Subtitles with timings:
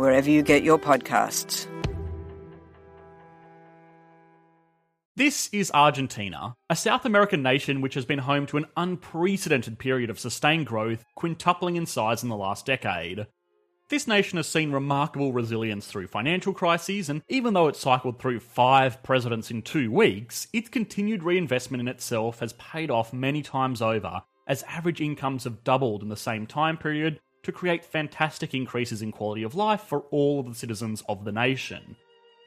[0.00, 1.66] wherever you get your podcasts.
[5.14, 10.08] This is Argentina, a South American nation which has been home to an unprecedented period
[10.08, 13.26] of sustained growth, quintupling in size in the last decade.
[13.90, 18.40] This nation has seen remarkable resilience through financial crises, and even though it cycled through
[18.40, 23.82] five presidents in two weeks, its continued reinvestment in itself has paid off many times
[23.82, 29.02] over, as average incomes have doubled in the same time period to create fantastic increases
[29.02, 31.96] in quality of life for all of the citizens of the nation.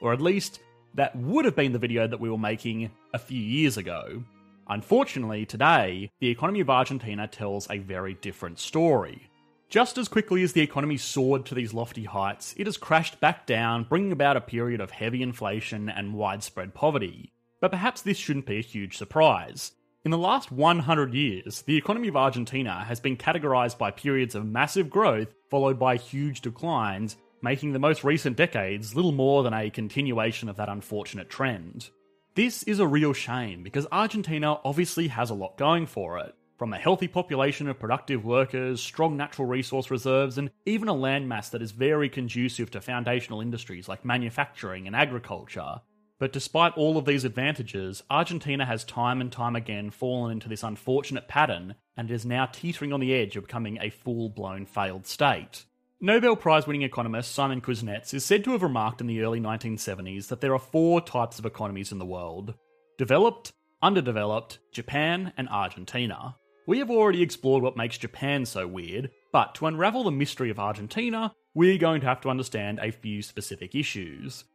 [0.02, 0.59] Or at least,
[0.94, 4.23] that would have been the video that we were making a few years ago.
[4.67, 9.30] Unfortunately, today, the economy of Argentina tells a very different story.
[9.69, 13.47] Just as quickly as the economy soared to these lofty heights, it has crashed back
[13.47, 17.33] down, bringing about a period of heavy inflation and widespread poverty.
[17.59, 19.72] But perhaps this shouldn't be a huge surprise.
[20.06, 24.46] In the last 100 years, the economy of Argentina has been categorized by periods of
[24.46, 29.70] massive growth followed by huge declines, making the most recent decades little more than a
[29.70, 31.90] continuation of that unfortunate trend.
[32.36, 36.36] This is a real shame because Argentina obviously has a lot going for it.
[36.59, 41.50] From a healthy population of productive workers, strong natural resource reserves, and even a landmass
[41.52, 45.80] that is very conducive to foundational industries like manufacturing and agriculture.
[46.23, 50.63] But despite all of these advantages, Argentina has time and time again fallen into this
[50.63, 55.06] unfortunate pattern and is now teetering on the edge of becoming a full blown failed
[55.06, 55.66] state.
[56.00, 60.29] Nobel Prize winning economist Simon Kuznets is said to have remarked in the early 1970s
[60.29, 62.53] that there are four types of economies in the world
[62.97, 63.51] developed,
[63.81, 66.38] underdeveloped, Japan, and Argentina.
[66.66, 70.57] We have already explored what makes Japan so weird, but to unravel the mystery of
[70.57, 74.45] Argentina, we're going to have to understand a few specific issues.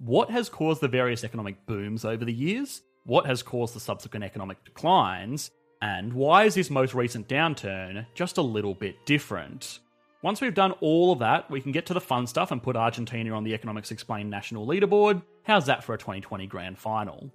[0.00, 2.82] What has caused the various economic booms over the years?
[3.04, 5.50] What has caused the subsequent economic declines?
[5.82, 9.80] And why is this most recent downturn just a little bit different?
[10.22, 12.76] Once we've done all of that, we can get to the fun stuff and put
[12.76, 15.20] Argentina on the Economics Explained national leaderboard.
[15.42, 17.32] How's that for a 2020 grand final?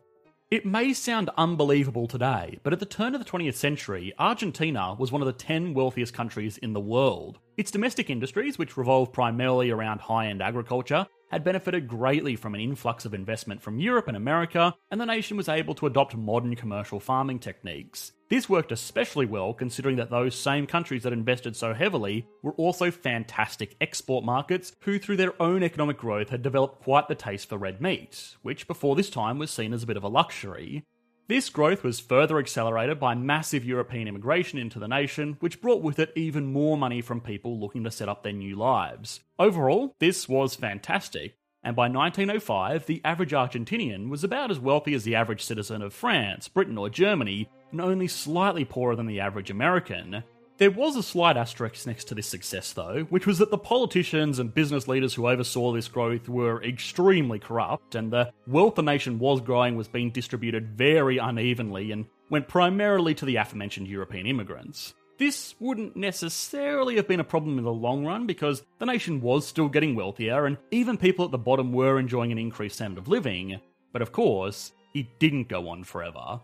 [0.54, 5.12] It may sound unbelievable today, but at the turn of the 20th century, Argentina was
[5.12, 7.40] one of the 10 wealthiest countries in the world.
[7.58, 12.62] Its domestic industries, which revolve primarily around high end agriculture, had benefited greatly from an
[12.62, 16.56] influx of investment from Europe and America, and the nation was able to adopt modern
[16.56, 18.12] commercial farming techniques.
[18.34, 22.90] This worked especially well considering that those same countries that invested so heavily were also
[22.90, 27.60] fantastic export markets who, through their own economic growth, had developed quite the taste for
[27.60, 30.84] red meat, which before this time was seen as a bit of a luxury.
[31.28, 36.00] This growth was further accelerated by massive European immigration into the nation, which brought with
[36.00, 39.20] it even more money from people looking to set up their new lives.
[39.38, 45.04] Overall, this was fantastic, and by 1905, the average Argentinian was about as wealthy as
[45.04, 49.50] the average citizen of France, Britain, or Germany, and only slightly poorer than the average
[49.50, 50.24] American.
[50.60, 54.40] There was a slight asterisk next to this success, though, which was that the politicians
[54.40, 59.18] and business leaders who oversaw this growth were extremely corrupt, and the wealth the nation
[59.18, 64.94] was growing was being distributed very unevenly and went primarily to the aforementioned European immigrants.
[65.18, 69.48] This wouldn't necessarily have been a problem in the long run because the nation was
[69.48, 73.08] still getting wealthier and even people at the bottom were enjoying an increased standard of
[73.08, 73.60] living,
[73.92, 76.40] but of course, it didn't go on forever.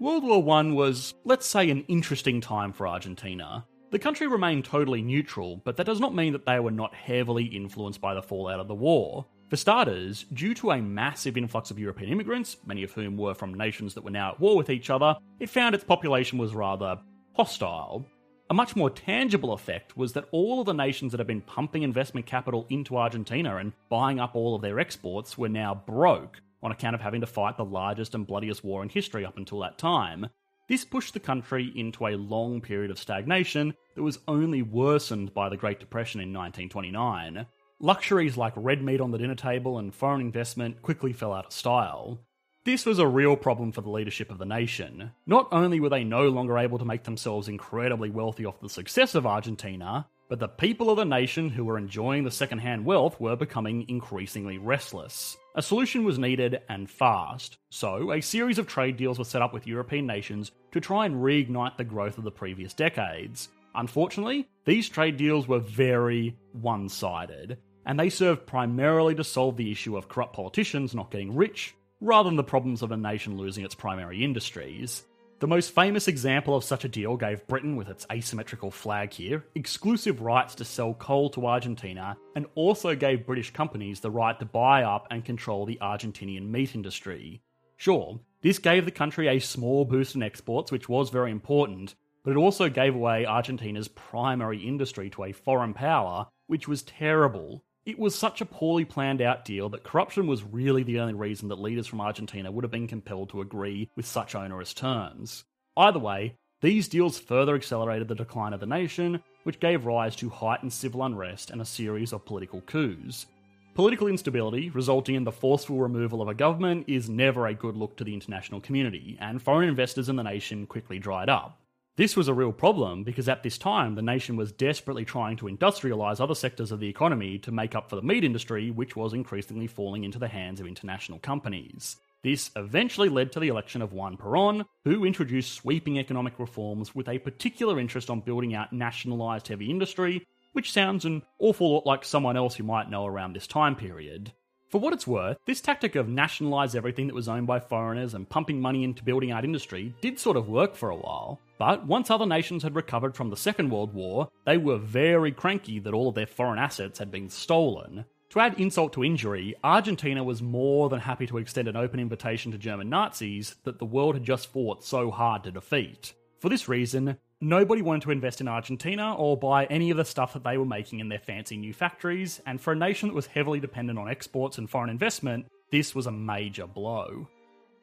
[0.00, 3.66] World War I was, let's say, an interesting time for Argentina.
[3.90, 7.46] The country remained totally neutral, but that does not mean that they were not heavily
[7.46, 9.26] influenced by the fallout of the war.
[9.50, 13.54] For starters, due to a massive influx of European immigrants, many of whom were from
[13.54, 17.00] nations that were now at war with each other, it found its population was rather
[17.34, 18.06] hostile.
[18.50, 21.82] A much more tangible effect was that all of the nations that had been pumping
[21.82, 26.72] investment capital into Argentina and buying up all of their exports were now broke, on
[26.72, 29.78] account of having to fight the largest and bloodiest war in history up until that
[29.78, 30.28] time.
[30.68, 35.48] This pushed the country into a long period of stagnation that was only worsened by
[35.48, 37.46] the Great Depression in 1929.
[37.80, 41.52] luxuries like red meat on the dinner table and foreign investment quickly fell out of
[41.52, 42.20] style.
[42.64, 45.12] This was a real problem for the leadership of the nation.
[45.26, 49.14] Not only were they no longer able to make themselves incredibly wealthy off the success
[49.14, 53.36] of Argentina, but the people of the nation who were enjoying the second-hand wealth were
[53.36, 55.36] becoming increasingly restless.
[55.54, 59.54] A solution was needed and fast, so a series of trade deals were set up
[59.54, 63.48] with European nations to try and reignite the growth of the previous decades.
[63.74, 69.70] Unfortunately, these trade deals were very one sided, and they served primarily to solve the
[69.70, 73.64] issue of corrupt politicians not getting rich, rather than the problems of a nation losing
[73.64, 75.04] its primary industries.
[75.40, 79.44] The most famous example of such a deal gave Britain, with its asymmetrical flag here,
[79.54, 84.44] exclusive rights to sell coal to Argentina, and also gave British companies the right to
[84.44, 87.40] buy up and control the Argentinian meat industry.
[87.76, 91.94] Sure, this gave the country a small boost in exports, which was very important,
[92.24, 97.62] but it also gave away Argentina's primary industry to a foreign power, which was terrible.
[97.88, 101.48] It was such a poorly planned out deal that corruption was really the only reason
[101.48, 105.44] that leaders from Argentina would have been compelled to agree with such onerous terms.
[105.74, 110.28] Either way, these deals further accelerated the decline of the nation, which gave rise to
[110.28, 113.24] heightened civil unrest and a series of political coups.
[113.72, 117.96] Political instability, resulting in the forceful removal of a government, is never a good look
[117.96, 121.58] to the international community, and foreign investors in the nation quickly dried up.
[121.98, 125.46] This was a real problem because at this time the nation was desperately trying to
[125.46, 129.12] industrialise other sectors of the economy to make up for the meat industry, which was
[129.12, 131.96] increasingly falling into the hands of international companies.
[132.22, 137.08] This eventually led to the election of Juan Perón, who introduced sweeping economic reforms with
[137.08, 142.04] a particular interest on building out nationalised heavy industry, which sounds an awful lot like
[142.04, 144.30] someone else you might know around this time period.
[144.68, 148.28] For what it's worth, this tactic of nationalise everything that was owned by foreigners and
[148.28, 151.40] pumping money into building out industry did sort of work for a while.
[151.58, 155.80] But once other nations had recovered from the Second World War, they were very cranky
[155.80, 158.04] that all of their foreign assets had been stolen.
[158.30, 162.52] To add insult to injury, Argentina was more than happy to extend an open invitation
[162.52, 166.12] to German Nazis that the world had just fought so hard to defeat.
[166.38, 170.34] For this reason, nobody wanted to invest in Argentina or buy any of the stuff
[170.34, 173.26] that they were making in their fancy new factories, and for a nation that was
[173.26, 177.26] heavily dependent on exports and foreign investment, this was a major blow.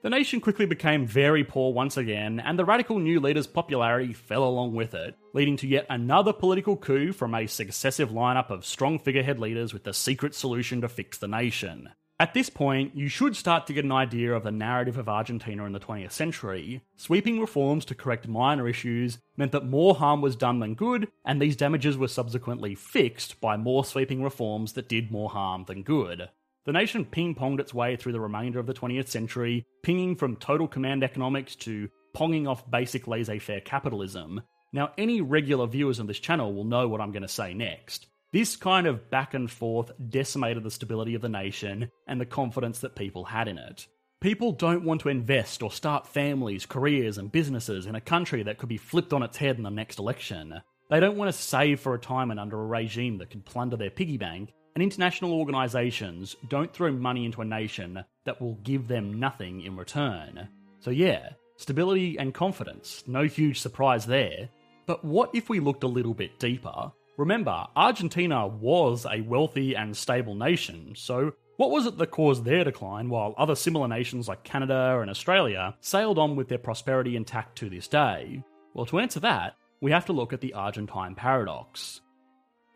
[0.05, 4.43] The nation quickly became very poor once again, and the radical new leader's popularity fell
[4.43, 8.99] along with it, leading to yet another political coup from a successive lineup of strong
[8.99, 11.89] figurehead leaders with the secret solution to fix the nation.
[12.19, 15.65] At this point, you should start to get an idea of the narrative of Argentina
[15.65, 16.83] in the 20th century.
[16.95, 21.41] Sweeping reforms to correct minor issues meant that more harm was done than good, and
[21.41, 26.29] these damages were subsequently fixed by more sweeping reforms that did more harm than good.
[26.65, 30.35] The nation ping ponged its way through the remainder of the 20th century, pinging from
[30.35, 34.41] total command economics to ponging off basic laissez faire capitalism.
[34.73, 38.07] Now, any regular viewers of this channel will know what I'm going to say next.
[38.33, 42.79] This kind of back and forth decimated the stability of the nation and the confidence
[42.79, 43.85] that people had in it.
[44.19, 48.57] People don't want to invest or start families, careers, and businesses in a country that
[48.57, 50.61] could be flipped on its head in the next election.
[50.89, 54.17] They don't want to save for retirement under a regime that could plunder their piggy
[54.17, 59.61] bank, and international organisations don't throw money into a nation that will give them nothing
[59.61, 60.49] in return.
[60.81, 64.49] So, yeah, stability and confidence, no huge surprise there.
[64.85, 66.91] But what if we looked a little bit deeper?
[67.17, 72.65] Remember, Argentina was a wealthy and stable nation, so what was it that caused their
[72.65, 77.57] decline while other similar nations like Canada and Australia sailed on with their prosperity intact
[77.59, 78.43] to this day?
[78.73, 82.01] Well, to answer that, we have to look at the Argentine paradox.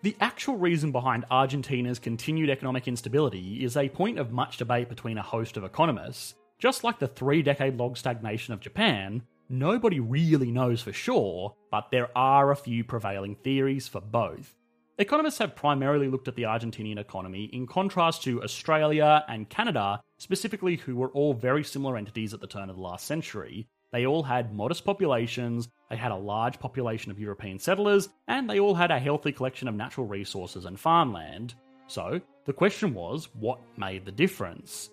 [0.01, 5.17] The actual reason behind Argentina's continued economic instability is a point of much debate between
[5.17, 6.35] a host of economists.
[6.57, 11.89] Just like the three decade long stagnation of Japan, Nobody really knows for sure, but
[11.89, 14.55] there are a few prevailing theories for both.
[14.99, 20.75] Economists have primarily looked at the Argentinian economy in contrast to Australia and Canada, specifically,
[20.75, 23.67] who were all very similar entities at the turn of the last century.
[23.91, 28.59] They all had modest populations, they had a large population of European settlers, and they
[28.59, 31.55] all had a healthy collection of natural resources and farmland.
[31.87, 34.91] So, the question was what made the difference?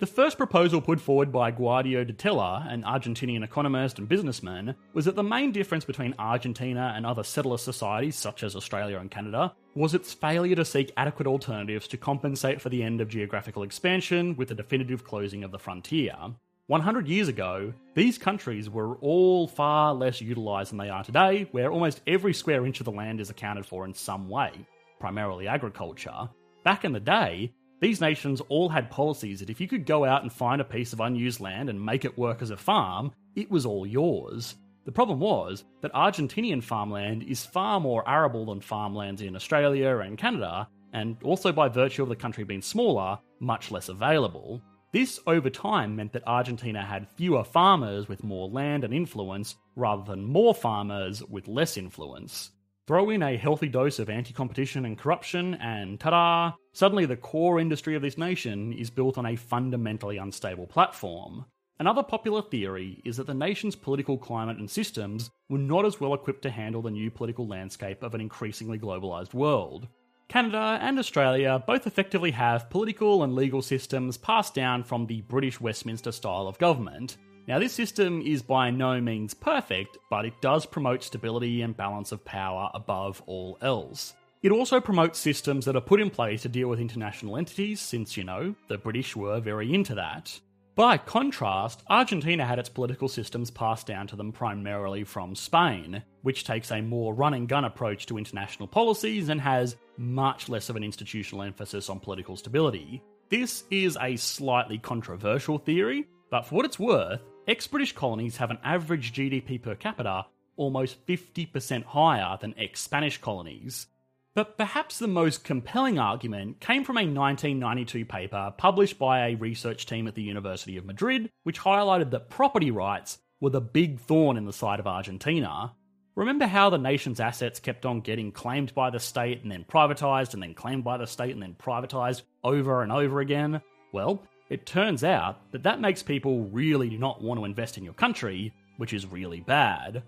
[0.00, 5.04] The first proposal put forward by Guido di Tella, an Argentinian economist and businessman, was
[5.04, 9.54] that the main difference between Argentina and other settler societies such as Australia and Canada
[9.74, 14.36] was its failure to seek adequate alternatives to compensate for the end of geographical expansion
[14.36, 16.16] with the definitive closing of the frontier.
[16.66, 21.70] 100 years ago, these countries were all far less utilised than they are today, where
[21.70, 24.50] almost every square inch of the land is accounted for in some way,
[24.98, 26.30] primarily agriculture.
[26.64, 27.52] Back in the day,
[27.82, 30.94] these nations all had policies that if you could go out and find a piece
[30.94, 34.54] of unused land and make it work as a farm, it was all yours.
[34.86, 40.16] The problem was that Argentinian farmland is far more arable than farmlands in Australia and
[40.16, 44.62] Canada, and also by virtue of the country being smaller, much less available.
[44.94, 50.04] This over time meant that Argentina had fewer farmers with more land and influence, rather
[50.04, 52.52] than more farmers with less influence.
[52.86, 56.52] Throw in a healthy dose of anti competition and corruption, and ta da!
[56.74, 61.44] Suddenly, the core industry of this nation is built on a fundamentally unstable platform.
[61.80, 66.14] Another popular theory is that the nation's political climate and systems were not as well
[66.14, 69.88] equipped to handle the new political landscape of an increasingly globalised world.
[70.28, 75.60] Canada and Australia both effectively have political and legal systems passed down from the British
[75.60, 77.16] Westminster style of government,
[77.46, 82.10] now, this system is by no means perfect, but it does promote stability and balance
[82.10, 84.14] of power above all else.
[84.42, 88.16] It also promotes systems that are put in place to deal with international entities, since,
[88.16, 90.40] you know, the British were very into that.
[90.76, 96.42] By contrast, Argentina had its political systems passed down to them primarily from Spain, which
[96.42, 100.74] takes a more run and gun approach to international policies and has much less of
[100.74, 103.00] an institutional emphasis on political stability.
[103.28, 108.50] This is a slightly controversial theory, but for what it's worth, ex British colonies have
[108.50, 110.26] an average GDP per capita
[110.56, 113.86] almost 50% higher than ex Spanish colonies.
[114.34, 119.86] But perhaps the most compelling argument came from a 1992 paper published by a research
[119.86, 124.36] team at the University of Madrid, which highlighted that property rights were the big thorn
[124.36, 125.72] in the side of Argentina.
[126.16, 130.34] Remember how the nation's assets kept on getting claimed by the state and then privatised
[130.34, 133.60] and then claimed by the state and then privatised over and over again?
[133.92, 137.94] Well, it turns out that that makes people really not want to invest in your
[137.94, 140.02] country, which is really bad.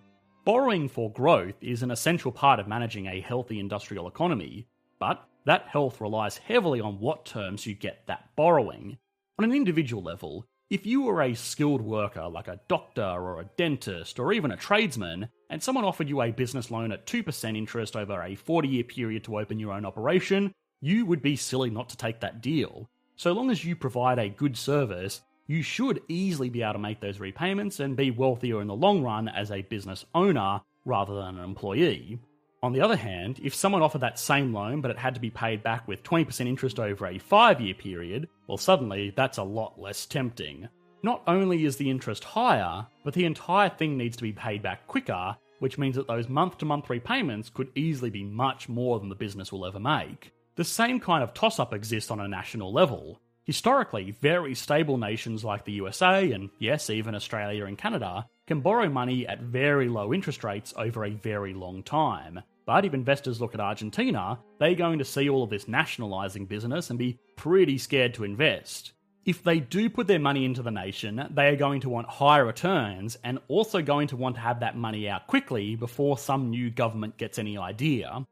[0.46, 4.68] Borrowing for growth is an essential part of managing a healthy industrial economy,
[5.00, 8.96] but that health relies heavily on what terms you get that borrowing.
[9.40, 13.50] On an individual level, if you were a skilled worker like a doctor or a
[13.56, 17.96] dentist or even a tradesman, and someone offered you a business loan at 2% interest
[17.96, 21.88] over a 40 year period to open your own operation, you would be silly not
[21.88, 22.88] to take that deal.
[23.16, 27.00] So long as you provide a good service, you should easily be able to make
[27.00, 31.38] those repayments and be wealthier in the long run as a business owner rather than
[31.38, 32.18] an employee.
[32.62, 35.30] On the other hand, if someone offered that same loan but it had to be
[35.30, 39.80] paid back with 20% interest over a five year period, well, suddenly that's a lot
[39.80, 40.68] less tempting.
[41.02, 44.86] Not only is the interest higher, but the entire thing needs to be paid back
[44.88, 49.08] quicker, which means that those month to month repayments could easily be much more than
[49.08, 50.32] the business will ever make.
[50.56, 53.20] The same kind of toss up exists on a national level.
[53.46, 58.88] Historically, very stable nations like the USA and, yes, even Australia and Canada can borrow
[58.88, 62.42] money at very low interest rates over a very long time.
[62.64, 66.90] But if investors look at Argentina, they're going to see all of this nationalising business
[66.90, 68.94] and be pretty scared to invest.
[69.24, 72.44] If they do put their money into the nation, they are going to want higher
[72.44, 76.68] returns and also going to want to have that money out quickly before some new
[76.68, 78.26] government gets any idea.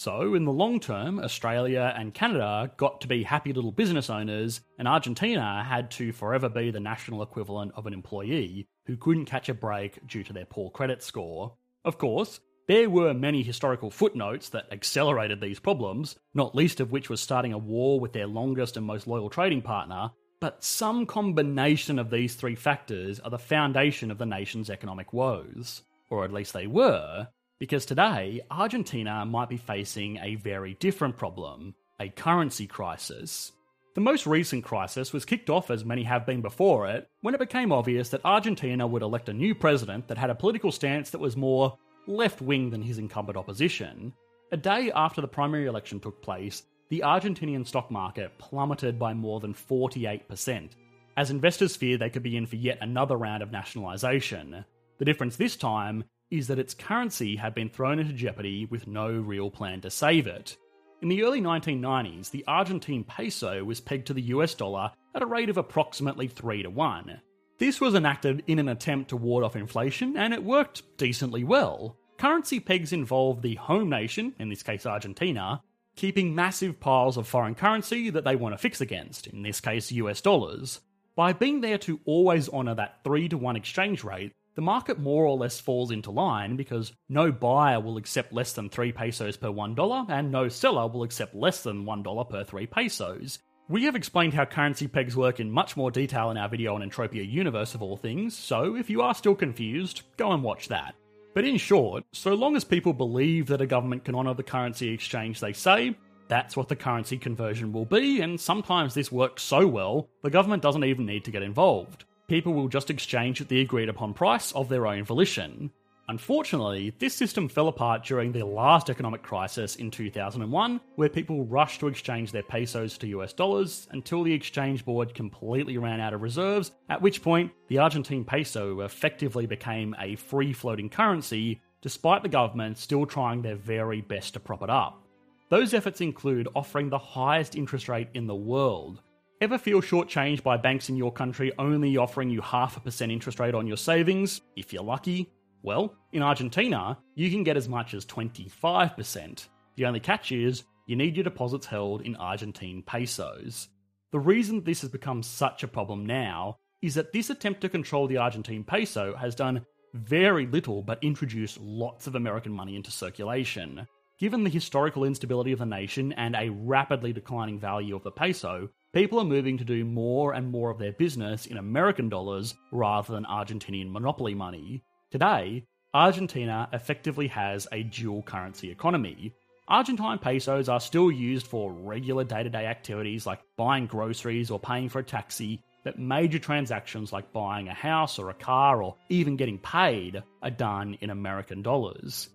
[0.00, 4.62] So, in the long term, Australia and Canada got to be happy little business owners,
[4.78, 9.50] and Argentina had to forever be the national equivalent of an employee who couldn't catch
[9.50, 11.52] a break due to their poor credit score.
[11.84, 17.10] Of course, there were many historical footnotes that accelerated these problems, not least of which
[17.10, 21.98] was starting a war with their longest and most loyal trading partner, but some combination
[21.98, 25.82] of these three factors are the foundation of the nation's economic woes.
[26.08, 27.28] Or at least they were,
[27.60, 33.52] because today, Argentina might be facing a very different problem a currency crisis.
[33.94, 37.40] The most recent crisis was kicked off, as many have been before it, when it
[37.40, 41.20] became obvious that Argentina would elect a new president that had a political stance that
[41.20, 41.76] was more
[42.06, 44.14] left wing than his incumbent opposition.
[44.50, 49.38] A day after the primary election took place, the Argentinian stock market plummeted by more
[49.38, 50.70] than 48%,
[51.18, 54.64] as investors feared they could be in for yet another round of nationalisation.
[54.96, 59.10] The difference this time is that its currency had been thrown into jeopardy with no
[59.10, 60.56] real plan to save it.
[61.02, 65.26] In the early 1990s, the Argentine peso was pegged to the US dollar at a
[65.26, 67.20] rate of approximately 3 to 1.
[67.58, 71.96] This was enacted in an attempt to ward off inflation, and it worked decently well.
[72.18, 75.62] Currency pegs involve the home nation, in this case Argentina,
[75.96, 79.90] keeping massive piles of foreign currency that they want to fix against, in this case
[79.92, 80.80] US dollars.
[81.16, 85.24] By being there to always honour that 3 to 1 exchange rate, the market more
[85.24, 89.48] or less falls into line because no buyer will accept less than 3 pesos per
[89.48, 93.38] $1 and no seller will accept less than $1 per 3 pesos.
[93.68, 96.82] We have explained how currency pegs work in much more detail in our video on
[96.82, 100.96] Entropia Universe of all things, so if you are still confused, go and watch that.
[101.34, 104.88] But in short, so long as people believe that a government can honour the currency
[104.88, 109.68] exchange they say, that's what the currency conversion will be, and sometimes this works so
[109.68, 113.60] well, the government doesn't even need to get involved people will just exchange at the
[113.60, 115.68] agreed upon price of their own volition.
[116.06, 121.80] Unfortunately, this system fell apart during the last economic crisis in 2001, where people rushed
[121.80, 126.22] to exchange their pesos to US dollars until the exchange board completely ran out of
[126.22, 132.28] reserves, at which point the Argentine peso effectively became a free floating currency, despite the
[132.28, 135.02] government still trying their very best to prop it up.
[135.48, 139.02] Those efforts include offering the highest interest rate in the world.
[139.42, 143.40] Ever feel shortchanged by banks in your country only offering you half a percent interest
[143.40, 145.32] rate on your savings, if you're lucky?
[145.62, 149.48] Well, in Argentina, you can get as much as 25%.
[149.76, 153.68] The only catch is, you need your deposits held in Argentine pesos.
[154.12, 158.06] The reason this has become such a problem now is that this attempt to control
[158.06, 163.86] the Argentine peso has done very little but introduce lots of American money into circulation.
[164.18, 168.68] Given the historical instability of the nation and a rapidly declining value of the peso,
[168.92, 173.12] people are moving to do more and more of their business in American dollars rather
[173.12, 174.82] than Argentinian monopoly money.
[175.10, 179.32] Today, Argentina effectively has a dual currency economy.
[179.68, 184.58] Argentine pesos are still used for regular day to day activities like buying groceries or
[184.58, 188.96] paying for a taxi, but major transactions like buying a house or a car or
[189.08, 192.28] even getting paid are done in American dollars.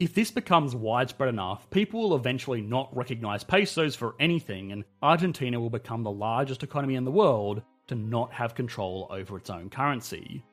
[0.00, 5.58] If this becomes widespread enough, people will eventually not recognize pesos for anything, and Argentina
[5.58, 9.68] will become the largest economy in the world to not have control over its own
[9.68, 10.44] currency.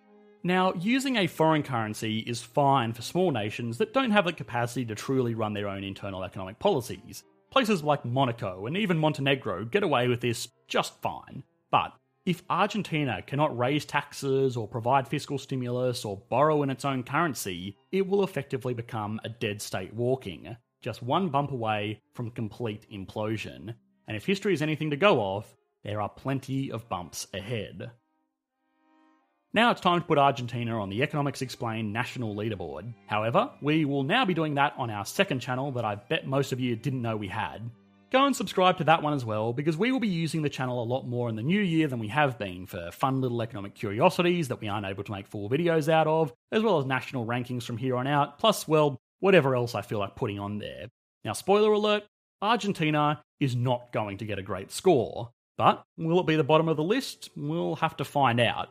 [0.44, 4.84] Now, using a foreign currency is fine for small nations that don't have the capacity
[4.86, 7.24] to truly run their own internal economic policies.
[7.52, 11.44] Places like Monaco and even Montenegro get away with this just fine.
[11.70, 11.94] But
[12.26, 17.78] if Argentina cannot raise taxes or provide fiscal stimulus or borrow in its own currency,
[17.92, 23.76] it will effectively become a dead state walking, just one bump away from complete implosion.
[24.08, 27.92] And if history is anything to go off, there are plenty of bumps ahead.
[29.54, 32.92] Now it's time to put Argentina on the Economics Explained national leaderboard.
[33.06, 36.52] However, we will now be doing that on our second channel that I bet most
[36.52, 37.70] of you didn't know we had.
[38.12, 40.82] Go and subscribe to that one as well, because we will be using the channel
[40.82, 43.74] a lot more in the new year than we have been for fun little economic
[43.74, 47.26] curiosities that we aren't able to make full videos out of, as well as national
[47.26, 50.88] rankings from here on out, plus, well, whatever else I feel like putting on there.
[51.24, 52.04] Now, spoiler alert
[52.42, 56.70] Argentina is not going to get a great score, but will it be the bottom
[56.70, 57.30] of the list?
[57.36, 58.70] We'll have to find out.